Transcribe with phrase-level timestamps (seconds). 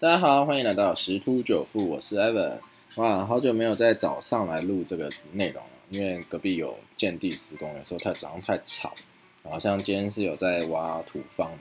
[0.00, 2.54] 大家好，欢迎来到十突九富，我是 Evan。
[2.96, 8.94] 哇，好久没有在早上来录这个内容了，因为隔壁有建地施工，有时候太早上太吵。
[9.42, 11.52] 好像今天是有在挖土方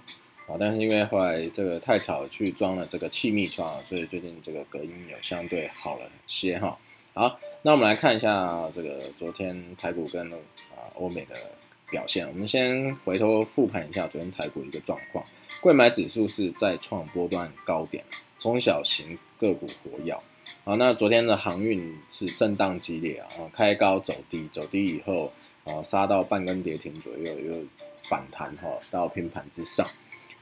[0.47, 6.77] 啊，但是因为后来这个太吵，去装了这个气密窗，所以最近这个隔音有相对好了些哈。
[7.13, 11.35] 好，那我们来看一下这个昨天台股跟啊欧美的。
[11.91, 15.23] 表现，我们先回头复盘一下昨天台股一个状况，
[15.61, 18.03] 贵买指数是再创波段高点，
[18.37, 20.15] 中小型个股活跃。
[20.63, 25.31] 好，那昨天的航运是震荡激烈啊，开高走低，走低以后
[25.63, 27.65] 啊杀到半根跌停左右，又
[28.03, 29.85] 反弹哈到平盘之上。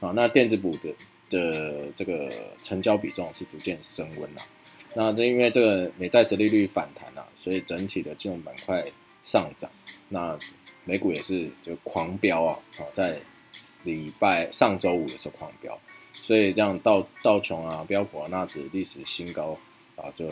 [0.00, 0.94] 啊，那电子股的
[1.28, 4.42] 的这个成交比重是逐渐升温了。
[4.94, 8.82] 那这因为这个美债殖利率反弹啊，所以整体的金融板块
[9.22, 9.70] 上涨。
[10.08, 10.38] 那
[10.88, 12.58] 美股也是就狂飙啊！
[12.78, 13.20] 啊，在
[13.84, 15.78] 礼拜上周五也是狂飙，
[16.14, 19.54] 所以这样道道琼啊、标普啊、纳指历史新高
[19.96, 20.26] 啊，就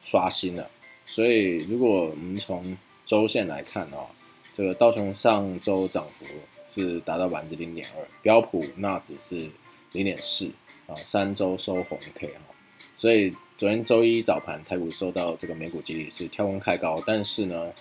[0.00, 0.70] 刷新了。
[1.04, 4.06] 所以如果我们从周线来看啊，
[4.54, 6.24] 这个道琼上周涨幅
[6.64, 9.50] 是达到百分之零点二，标普纳指是
[9.90, 10.46] 零点四
[10.86, 12.54] 啊，三周收红 K 哈。
[12.94, 17.72] 所以昨天周一早盘台股受到这个美股激励是跳空开高，但是呢。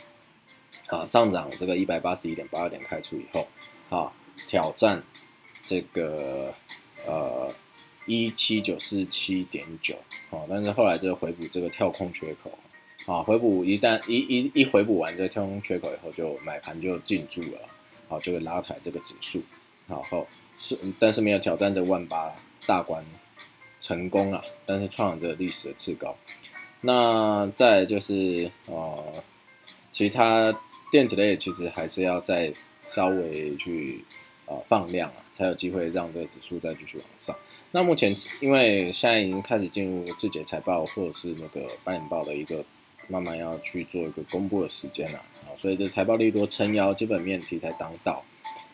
[0.87, 3.47] 啊，上涨这个一百八十一点八二点开出以后，
[3.89, 4.13] 啊，
[4.47, 5.01] 挑战
[5.63, 6.53] 这个
[7.07, 7.51] 呃
[8.05, 9.95] 一七九四七点九，
[10.29, 12.51] 啊，但是后来就回补这个跳空缺口，
[13.11, 17.59] 啊，回补一旦一一一回补完这个跳空缺口以后，就买盘就进驻了，
[18.07, 19.41] 好，就会拉抬这个指数，
[19.87, 22.35] 然后是但是没有挑战这万八
[22.67, 23.03] 大关
[23.81, 26.15] 成功啊，但是创了这个历史的次高，
[26.81, 29.11] 那再就是呃。
[29.95, 30.53] 其他
[30.91, 32.51] 电子类其实还是要再
[32.81, 34.03] 稍微去
[34.45, 37.33] 呃放量啊，才有机会让这个指数再继续往上。
[37.71, 42.61] 那目前因为现在已经开始进入字节财报或者是那个半年报的一个
[43.07, 48.21] 慢慢要去做一个公布的时间了啊，所以这财报利多撑腰，基本面题材当道。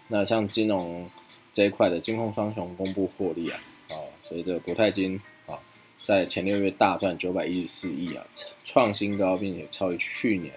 [0.08, 1.08] 那像金融
[1.54, 3.60] 这一块的金控双雄公布获利啊，
[3.92, 3.94] 啊，
[4.28, 5.54] 所以这个国泰金啊，
[5.96, 8.26] 在前六月大赚九百一十四亿啊，
[8.66, 10.52] 创新高，并且超越去年。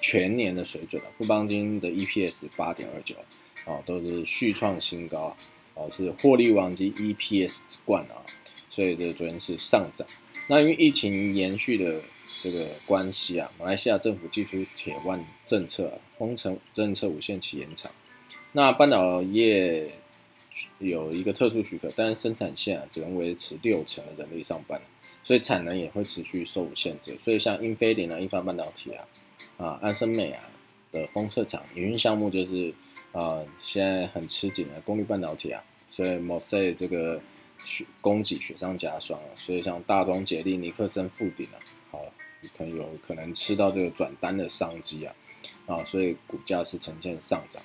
[0.00, 3.14] 全年的水准了，富邦金的 EPS 八点二九，
[3.64, 5.36] 啊，都是续创新高，啊，
[5.74, 8.22] 哦是获利王及 EPS 冠啊，
[8.68, 10.06] 所以这昨天是上涨。
[10.48, 12.00] 那因为疫情延续的
[12.42, 17.90] 这个关系啊，马来西亚政府寄出铁腕政策啊，封城政策无限期延长。
[18.52, 19.88] 那半导业
[20.78, 24.80] 有一个特殊许可，但是生产线啊只能维持六成的人力上班，
[25.22, 27.16] 所以产能也会持续受限制。
[27.20, 29.04] 所以像英飞凌啊、英发半导体啊。
[29.56, 30.50] 啊，安森美啊
[30.90, 32.72] 的封测厂营运项目就是，
[33.12, 37.20] 呃，现在很吃紧的功率半导体啊，所以目前这个
[37.62, 41.60] 雪供给雪上加霜啊，所以像大中捷力、尼克森、富鼎啊，
[41.90, 42.02] 好，
[42.56, 45.14] 可能有可能吃到这个转单的商机啊，
[45.66, 47.62] 啊，所以股价是呈现上涨。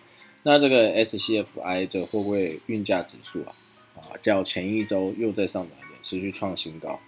[0.48, 3.50] 那这个 SCFI 这个货柜运价指数啊，
[3.96, 7.00] 啊，较前一周又在上涨一点，持续创新高。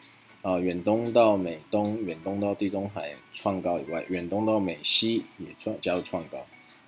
[0.42, 6.46] 啊，远东到美东，远东到地中海创高以外，远东到美西也创加入创高，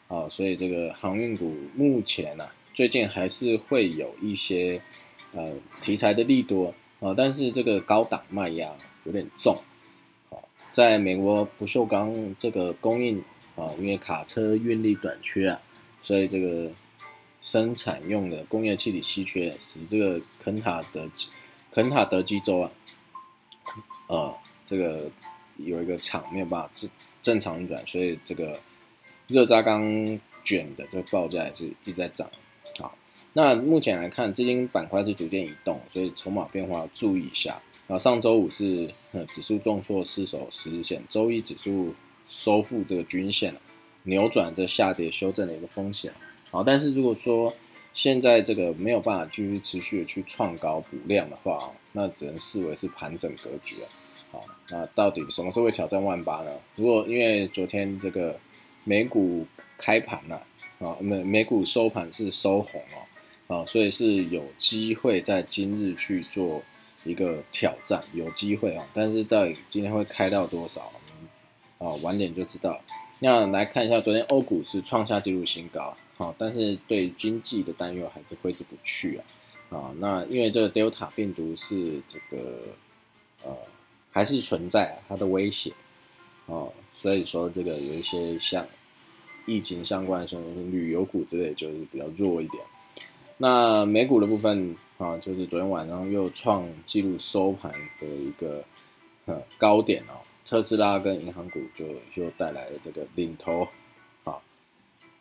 [0.07, 4.81] 啊，所以这个航运股目前呢，最近还是会有一些
[5.33, 5.45] 呃
[5.81, 6.73] 题材的利多。
[6.99, 9.55] 啊，但是这个高档卖压有点重，
[10.31, 10.35] 啊，
[10.73, 13.23] 在美国不锈钢这个供应
[13.55, 15.61] 啊，因为卡车运力短缺啊，
[16.01, 16.71] 所以这个
[17.41, 21.09] 生产用的工业气体稀缺，使这个肯塔德
[21.71, 22.71] 肯塔德基州啊。
[24.07, 25.09] 呃，这个
[25.57, 26.89] 有一个厂没有办法正
[27.21, 28.59] 正常运转，所以这个
[29.27, 32.27] 热轧钢卷的这个报价也是一直在涨。
[32.79, 32.97] 好，
[33.33, 37.61] 那目前来看，资金板块是逐渐移动，所以筹码变化要注意一下。
[37.87, 41.93] 啊，上周五是呃指数重挫失守十日线，周一指数
[42.27, 43.53] 收复这个均线
[44.09, 46.11] 扭转这下跌修正的一个风险。
[46.51, 47.53] 好，但是如果说
[47.93, 51.57] 现在这个没有办法继续持续的去创高补量的话
[51.93, 53.85] 那只能视为是盘整格局啊。
[54.31, 54.39] 好，
[54.69, 56.51] 那到底什么时候会挑战万八呢？
[56.75, 58.37] 如果因为昨天这个
[58.85, 59.45] 美股
[59.77, 60.41] 开盘了
[60.79, 62.81] 啊，美美股收盘是收红
[63.47, 66.61] 哦，啊，所以是有机会在今日去做
[67.05, 68.87] 一个挑战，有机会啊。
[68.93, 70.91] 但是到底今天会开到多少
[71.79, 71.93] 啊？
[72.01, 72.79] 晚点就知道。
[73.21, 75.95] 那来看一下，昨天欧股是创下纪录新高。
[76.17, 79.77] 好，但是对经济的担忧还是挥之不去啊！
[79.77, 82.61] 啊，那因为这个 Delta 病毒是这个
[83.45, 83.57] 呃
[84.11, 85.71] 还是存在它的威胁
[86.47, 88.65] 哦，所以说这个有一些像
[89.45, 90.41] 疫情相关的，像
[90.71, 92.61] 旅游股之类就是比较弱一点。
[93.37, 98.63] 那美股的部分啊，就是昨天晚上又创纪录收盘的一个
[99.57, 100.19] 高点哦。
[100.49, 103.67] 特斯拉跟银行股就就带来了这个领头
[104.23, 104.35] 啊。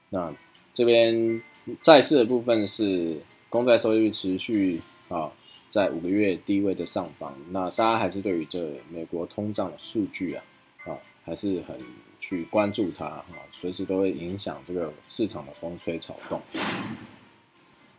[0.08, 0.34] 那
[0.72, 1.42] 这边
[1.82, 3.20] 债市的部分是
[3.50, 4.80] 公债收益率持续
[5.10, 5.30] 啊
[5.68, 7.36] 在五个月低位的上方。
[7.50, 10.42] 那大家还是对于这美国通胀的数据啊
[10.86, 10.96] 啊
[11.26, 11.78] 还是很
[12.18, 16.40] 去关注它啊，随时都会影响这个市场的风吹草动。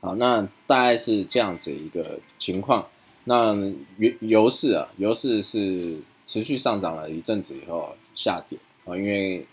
[0.01, 2.87] 好，那大概是这样子一个情况。
[3.25, 3.53] 那
[3.97, 5.95] 油油市啊，油市是
[6.29, 8.55] 持续上涨了一阵子以后下跌
[8.85, 9.43] 啊，因为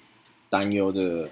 [0.51, 1.27] 担忧的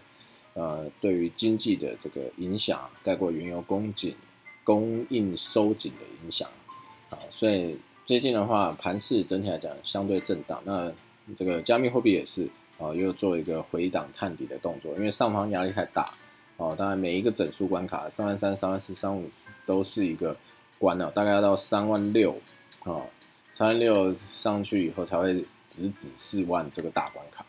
[0.55, 4.17] 呃对于经济的这个影响，带过原油供给
[4.65, 6.49] 供应收紧的影响
[7.11, 10.59] 啊，所以最近的话，盘市整体来讲相对震荡。
[10.65, 10.91] 那
[11.37, 12.49] 这个加密货币也是
[12.79, 16.09] 啊，又做一个回档探底的动作，因为上方压力太大。
[16.57, 19.29] 哦，当然每一个整数关卡，三万三、三万四、三万五
[19.67, 20.35] 都是一个
[20.79, 22.33] 关了，大概要到三万六，
[22.85, 23.03] 啊，
[23.55, 27.47] 三六上去以后才会直指四万这个大关卡，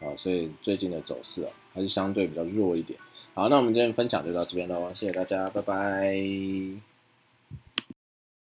[0.00, 2.98] 啊，所以最近的走势啊还是相对比较弱一点。
[3.34, 6.97] 好，那我们今天分享就到这边喽，谢谢大家，拜拜。